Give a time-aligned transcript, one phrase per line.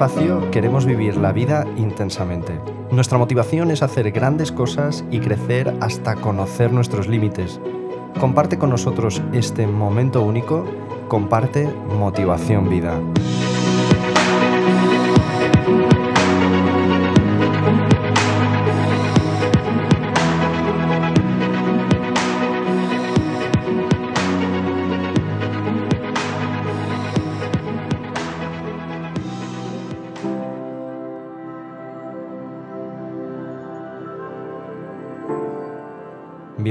[0.00, 2.58] espacio queremos vivir la vida intensamente.
[2.90, 7.60] Nuestra motivación es hacer grandes cosas y crecer hasta conocer nuestros límites.
[8.18, 10.64] Comparte con nosotros este momento único,
[11.08, 12.98] comparte Motivación Vida.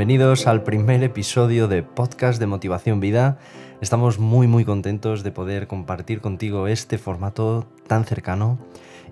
[0.00, 3.36] Bienvenidos al primer episodio de Podcast de Motivación Vida.
[3.82, 8.58] Estamos muy muy contentos de poder compartir contigo este formato tan cercano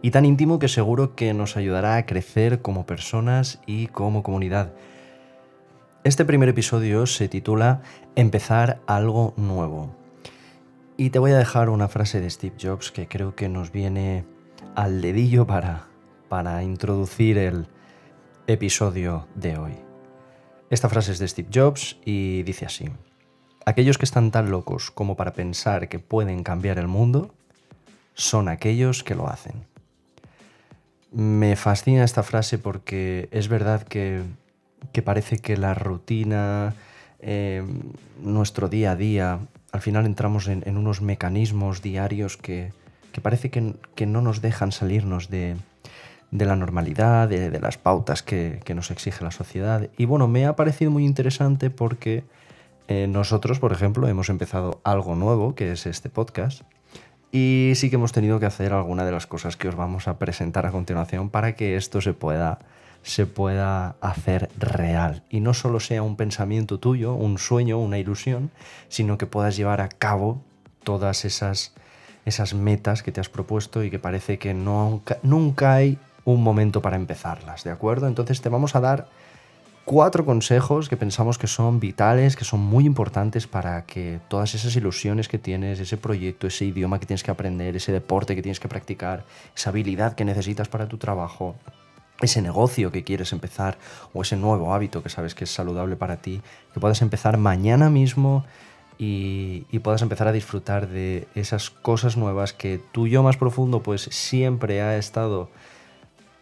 [0.00, 4.74] y tan íntimo que seguro que nos ayudará a crecer como personas y como comunidad.
[6.04, 7.82] Este primer episodio se titula
[8.14, 9.92] Empezar algo nuevo.
[10.96, 14.24] Y te voy a dejar una frase de Steve Jobs que creo que nos viene
[14.76, 15.88] al dedillo para,
[16.28, 17.66] para introducir el
[18.46, 19.85] episodio de hoy.
[20.68, 22.86] Esta frase es de Steve Jobs y dice así.
[23.64, 27.34] Aquellos que están tan locos como para pensar que pueden cambiar el mundo
[28.14, 29.64] son aquellos que lo hacen.
[31.12, 34.24] Me fascina esta frase porque es verdad que,
[35.04, 36.74] parece que la rutina,
[37.20, 37.62] eh,
[38.20, 39.38] nuestro día a día,
[39.70, 42.72] al final entramos en, unos mecanismos diarios que,
[43.22, 45.56] parece que no nos dejan salirnos de,
[46.30, 49.88] de la normalidad, de, las pautas que, nos exige la sociedad.
[49.96, 52.24] Y bueno, me ha parecido muy interesante porque
[52.88, 56.62] eh, nosotros, por ejemplo, hemos empezado algo nuevo, que es este podcast.
[57.32, 60.18] Y sí que hemos tenido que hacer alguna de las cosas que os vamos a
[60.18, 62.60] presentar a continuación para que esto se pueda,
[63.02, 65.22] se pueda hacer real.
[65.28, 68.50] Y no solo sea un pensamiento tuyo, un sueño, una ilusión,
[68.88, 70.40] sino que puedas llevar a cabo
[70.82, 71.74] todas esas,
[72.24, 76.96] esas metas que te has propuesto y que parece que nunca hay un momento para
[76.96, 78.06] empezarlas, ¿de acuerdo?
[78.06, 79.08] Entonces te vamos a dar
[79.86, 84.74] cuatro consejos que pensamos que son vitales, que son muy importantes para que todas esas
[84.74, 88.58] ilusiones que tienes, ese proyecto, ese idioma que tienes que aprender, ese deporte que tienes
[88.58, 89.24] que practicar,
[89.56, 91.54] esa habilidad que necesitas para tu trabajo,
[92.20, 93.78] ese negocio que quieres empezar
[94.12, 96.42] o ese nuevo hábito que sabes que es saludable para ti,
[96.74, 98.44] que puedas empezar mañana mismo
[98.98, 104.02] y, puedas empezar a disfrutar de esas cosas nuevas que tu yo más profundo pues
[104.10, 105.48] siempre ha estado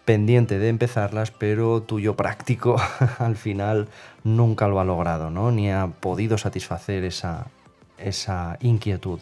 [0.05, 2.77] pendiente de empezarlas, pero tuyo práctico
[3.19, 3.89] al final
[4.23, 5.51] nunca lo ha logrado, ¿no?
[5.51, 7.47] Ni ha podido satisfacer esa,
[7.99, 9.21] esa inquietud.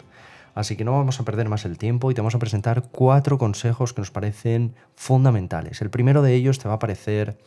[0.55, 3.37] Así que no vamos a perder más el tiempo y te vamos a presentar cuatro
[3.37, 5.81] consejos que nos parecen fundamentales.
[5.81, 7.37] El primero de ellos te va a parecer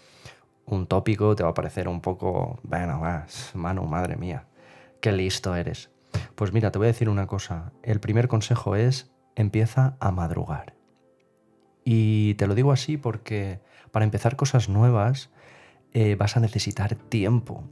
[0.64, 3.00] un tópico, te va a parecer un poco, bueno,
[3.54, 4.46] mano, madre mía,
[5.00, 5.90] qué listo eres.
[6.34, 7.72] Pues mira, te voy a decir una cosa.
[7.82, 10.75] El primer consejo es empieza a madrugar.
[11.88, 13.60] Y te lo digo así porque
[13.92, 15.30] para empezar cosas nuevas
[15.92, 17.62] eh, vas a necesitar tiempo.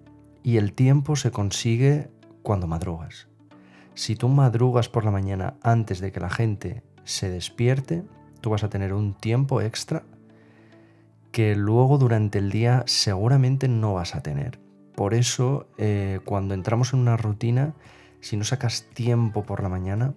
[0.44, 2.10] Y el tiempo se consigue
[2.42, 3.26] cuando madrugas.
[3.94, 8.04] Si tú madrugas por la mañana antes de que la gente se despierte,
[8.40, 10.04] tú vas a tener un tiempo extra
[11.32, 14.60] que luego durante el día seguramente no vas a tener.
[14.94, 17.74] Por eso, eh, cuando entramos en una rutina,
[18.20, 20.14] si no sacas tiempo por la mañana,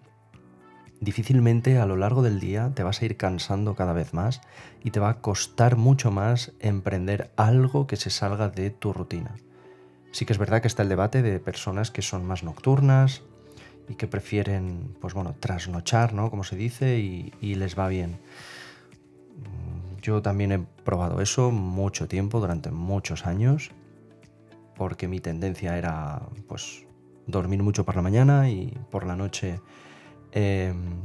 [1.00, 4.42] difícilmente a lo largo del día te vas a ir cansando cada vez más
[4.84, 9.36] y te va a costar mucho más emprender algo que se salga de tu rutina.
[10.12, 13.22] Sí que es verdad que está el debate de personas que son más nocturnas
[13.88, 16.30] y que prefieren, pues bueno, trasnochar, ¿no?
[16.30, 18.18] Como se dice, y, y les va bien.
[20.02, 23.72] Yo también he probado eso mucho tiempo, durante muchos años,
[24.76, 26.86] porque mi tendencia era, pues,
[27.28, 29.60] dormir mucho por la mañana y por la noche
[30.40, 31.02] Em,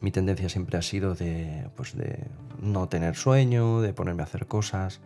[0.00, 2.26] mi tendencia siempre ha sido de, pues de
[2.58, 5.02] no tener sueño, de ponerme a hacer cosas,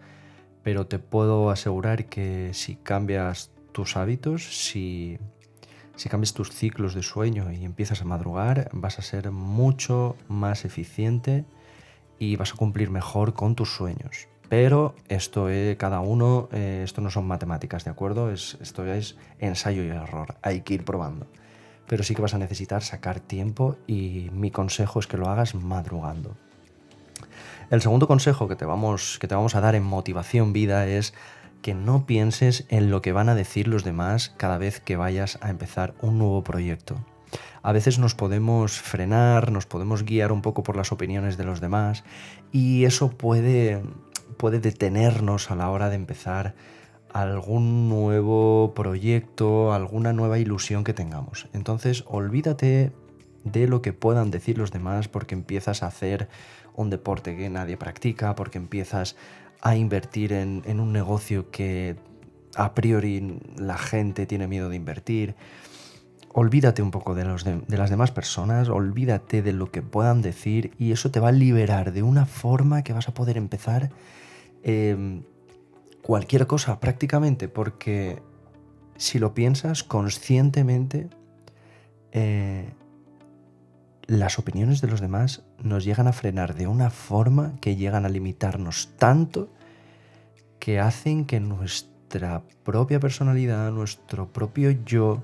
[0.63, 5.19] pero te puedo asegurar que si cambias tus hábitos, si,
[5.97, 10.65] si cambias tus ciclos de sueño y empiezas a madrugar, vas a ser mucho más
[10.65, 11.45] eficiente
[12.21, 14.29] y vas a cumplir mejor con tus sueños.
[14.49, 18.31] Pero esto es cada uno, eh, esto no son matemáticas, ¿de acuerdo?
[18.31, 21.27] Es, esto es ensayo y error, hay que ir probando
[21.91, 25.57] pero sí que vas a necesitar sacar tiempo y mi consejo es que lo hagas
[25.57, 26.37] madrugando.
[27.69, 31.15] El segundo consejo que te vamos, que te vamos a dar en motivación vida es
[31.63, 35.41] que no pienses en lo que van a decir los demás cada vez que vayas
[35.41, 37.05] a empezar un nuevo proyecto.
[37.61, 41.61] A veces nos podemos frenar, nos podemos guiar un poco por las opiniones de los
[41.61, 42.05] demás
[42.53, 43.83] y eso puede,
[44.37, 46.55] puede detenernos a la hora de empezar
[47.13, 51.49] algún nuevo proyecto, alguna nueva ilusión que tengamos.
[51.53, 52.93] Entonces, olvídate
[53.45, 56.29] de lo que puedan decir los demás porque empiezas a hacer
[56.75, 59.17] un deporte que nadie practica, porque empiezas
[59.61, 61.97] a invertir en, un negocio que
[62.55, 65.35] a priori la gente tiene miedo de invertir.
[66.33, 71.11] Olvídate un poco de, las demás personas, olvídate de lo que puedan decir y eso
[71.11, 73.91] te va a liberar de una forma que vas a poder empezar
[74.63, 75.23] em,
[76.03, 78.23] cualquier cosa prácticamente, porque
[78.97, 81.09] si lo piensas conscientemente,
[82.13, 82.73] eh,
[84.07, 88.09] las opiniones de los demás nos llegan a frenar de una forma que llegan a
[88.09, 89.49] limitarnos tanto
[90.59, 95.23] que hacen que nuestra propia personalidad, nuestro propio yo,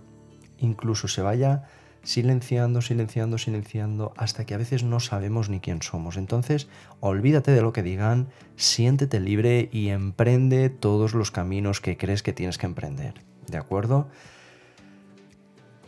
[0.58, 1.64] incluso se vaya
[2.06, 6.16] silenciando, silenciando, silenciando, hasta que a veces no sabemos ni quién somos.
[6.16, 6.68] Entonces,
[7.00, 12.32] olvídate de lo que digan, siéntete libre y emprende todos los caminos que crees que
[12.32, 13.14] tienes que emprender.
[13.48, 14.06] ¿De acuerdo?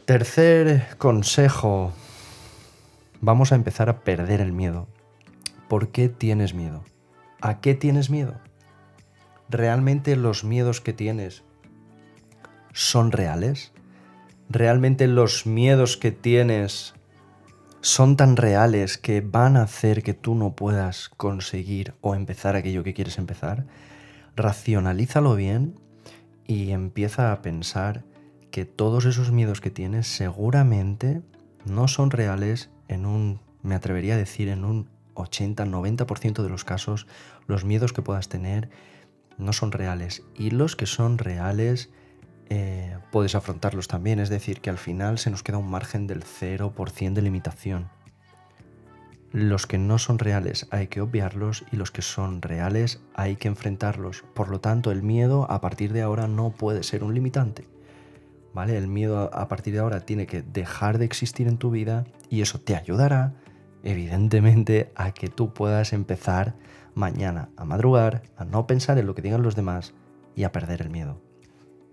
[0.06, 1.93] Tercer consejo.
[3.21, 4.88] Vamos a empezar a perder el miedo.
[5.69, 6.82] ¿Por qué tienes miedo?
[7.41, 8.35] ¿A qué tienes miedo?
[9.49, 11.44] ¿Realmente los miedos que tienes
[12.73, 13.73] son reales?
[14.50, 16.95] ¿Realmente los miedos que tienes
[17.83, 22.83] son tan reales que van a hacer que tú no puedas conseguir o empezar aquello
[22.83, 23.67] que quieres empezar?
[24.37, 25.79] Racionalízalo bien
[26.47, 28.05] y empieza a pensar
[28.50, 31.21] que todos esos miedos que tienes seguramente
[31.67, 37.06] no son reales en un, me atrevería a decir, en un 80-90% de los casos,
[37.47, 38.71] los miedos que puedas tener
[39.37, 40.23] no son reales.
[40.35, 41.91] Y los que son reales
[42.50, 44.21] eh, puedes afrontarlos también.
[44.21, 47.89] Es decir, que al final se nos queda un margen del 0% de limitación.
[49.31, 53.49] Los que no son reales hay que obviarlos y los que son reales hay que
[53.49, 54.25] enfrentarlos.
[54.35, 57.69] Por lo tanto, el miedo a partir de ahora no puede ser un limitante.
[58.55, 58.79] ¿Vale?
[58.79, 62.41] El miedo a partir de ahora tiene que dejar de existir en tu vida y
[62.41, 63.35] eso te ayudará,
[63.85, 66.55] evidentemente, a que tú puedas empezar
[66.95, 69.93] mañana a madrugar, a no pensar en lo que digan los demás
[70.35, 71.27] y a perder el miedo.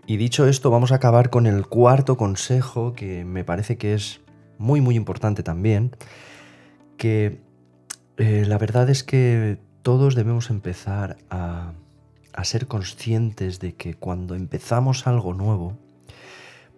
[0.08, 4.22] Y dicho esto, vamos a acabar con el cuarto consejo que me parece que es
[4.60, 5.96] muy muy importante también
[6.98, 7.42] que
[8.18, 11.74] eh, la verdad es que todos debemos empezar a,
[12.44, 15.78] ser conscientes de que cuando empezamos algo nuevo,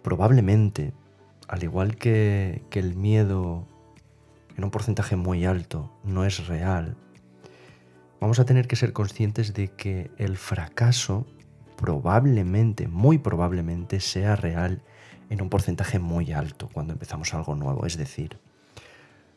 [0.02, 0.92] probablemente,
[1.48, 3.66] al igual que, que el miedo
[4.56, 6.96] en un porcentaje muy alto no es real,
[8.20, 11.26] vamos a tener que ser conscientes de que el fracaso
[11.78, 14.82] probablemente, muy probablemente, sea real
[15.30, 17.86] en un porcentaje muy alto cuando empezamos algo nuevo.
[17.86, 18.38] Es decir,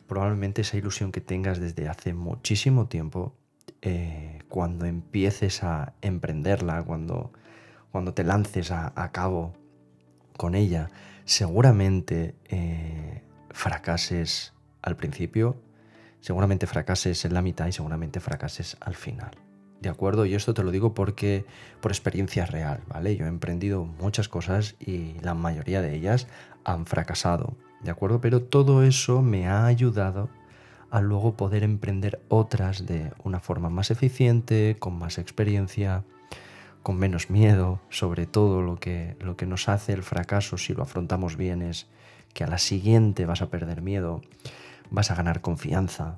[0.08, 3.36] probablemente esa ilusión que tengas desde hace muchísimo tiempo,
[3.84, 7.32] eh, cuando empieces a emprenderla, cuando,
[7.92, 9.54] cuando te lances a, cabo
[10.36, 10.90] con ella,
[11.26, 13.22] seguramente eh,
[13.52, 15.62] fracases al principio,
[16.22, 19.51] seguramente fracases en la mitad y seguramente fracases al final.
[19.82, 20.26] ¿De acuerdo?
[20.26, 21.44] Y esto te lo digo porque
[21.82, 23.16] por experiencia real, ¿vale?
[23.16, 26.28] Yo he emprendido muchas cosas y la mayoría de ellas
[26.64, 27.56] han fracasado.
[27.84, 28.22] ¿de acuerdo?
[28.22, 30.30] Pero todo eso me ha ayudado
[30.90, 36.04] a luego poder emprender otras de una forma más eficiente, con más experiencia,
[36.84, 37.80] con menos miedo.
[37.90, 41.88] Sobre todo lo que, lo que nos hace el fracaso, si lo afrontamos bien, es
[42.34, 44.22] que a la siguiente vas a perder miedo,
[44.90, 46.18] vas a ganar confianza.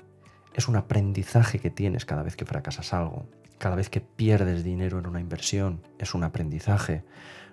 [0.53, 3.25] Es un aprendizaje que tienes cada vez que fracasas algo.
[3.57, 7.03] Cada vez que pierdes dinero en una inversión, es un aprendizaje,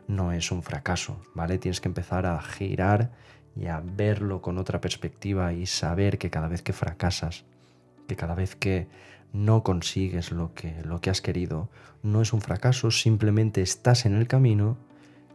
[0.09, 1.59] no es un fracaso, ¿vale?
[1.59, 3.13] Tienes que empezar a girar
[3.57, 7.45] y a verlo con otra perspectiva y saber que cada vez que fracasas,
[8.09, 8.89] que cada vez que
[9.33, 11.69] no consigues lo que, lo que has querido,
[12.03, 14.77] no es un fracaso, simplemente estás en el camino,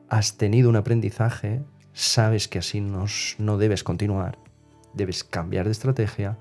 [0.09, 1.61] has tenido un aprendizaje,
[1.93, 3.05] sabes que así no,
[3.37, 4.37] no debes continuar,
[4.93, 6.37] debes cambiar de estrategia,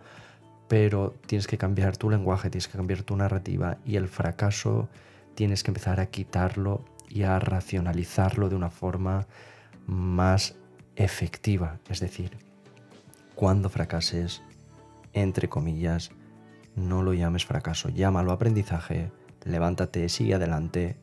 [0.69, 4.89] pero tienes que cambiar tu lenguaje, tienes que cambiar tu narrativa y el fracaso
[5.35, 9.27] tienes que empezar a quitarlo y a racionalizarlo de una forma
[9.87, 10.57] más
[10.97, 12.39] efectiva, es decir,
[13.35, 14.43] cuando fracases,
[15.13, 16.13] entre comillas,
[16.77, 19.11] no lo llames fracaso, llámalo aprendizaje,
[19.45, 20.97] levántate, sigue adelante,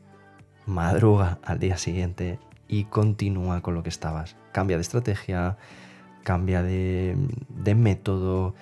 [0.66, 2.38] madruga al día siguiente
[2.68, 4.36] y continúa con lo que estabas.
[4.52, 5.56] Cambia de estrategia,
[6.24, 7.16] cambia de,
[7.48, 8.54] de método,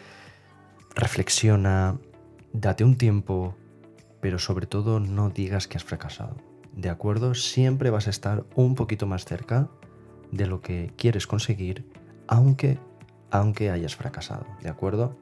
[0.95, 1.99] reflexiona,
[2.53, 3.57] date un tiempo,
[4.21, 6.37] pero sobre todo no digas que has fracasado.
[6.73, 7.35] ¿De acuerdo?
[7.35, 9.69] Siempre vas a estar un poquito más cerca
[10.31, 11.85] de lo que quieres conseguir,
[12.29, 12.79] aunque,
[13.31, 15.17] aunque hayas fracasado, ¿de acuerdo?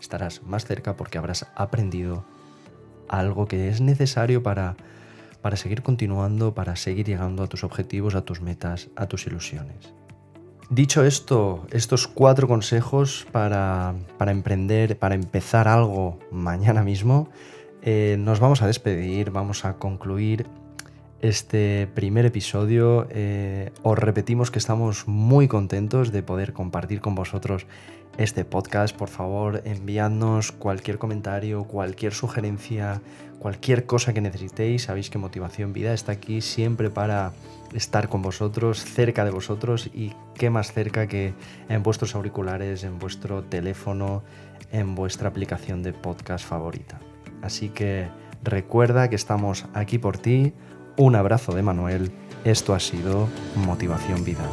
[0.00, 2.24] Estarás más cerca porque habrás aprendido
[3.08, 4.76] algo que es necesario para,
[5.42, 9.92] para seguir continuando, para seguir llegando a tus objetivos, a tus metas, a tus ilusiones.
[10.70, 13.94] Dicho esto, estos cuatro consejos para,
[14.26, 17.28] emprender, para empezar algo mañana mismo,
[17.82, 20.46] eh, nos vamos a despedir, vamos a concluir
[21.24, 23.06] este primer episodio.
[23.08, 27.66] Eh, os repetimos que estamos muy contentos de poder compartir con vosotros
[28.18, 28.94] este podcast.
[28.94, 33.00] Por favor, enviadnos cualquier comentario, cualquier sugerencia,
[33.38, 34.82] cualquier cosa que necesitéis.
[34.82, 37.32] Sabéis que Motivación Vida está aquí siempre para
[37.72, 41.32] estar con vosotros, cerca de vosotros y qué más cerca que
[41.70, 44.22] en vuestros auriculares, en vuestro teléfono,
[44.72, 47.00] en vuestra aplicación de podcast favorita.
[47.40, 48.08] Así que
[48.42, 50.52] recuerda que estamos aquí por ti
[50.96, 52.10] un abrazo de Manuel.
[52.44, 54.44] Esto ha sido Motivación Vida.